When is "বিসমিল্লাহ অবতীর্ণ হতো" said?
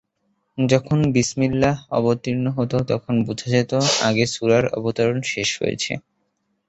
1.13-2.77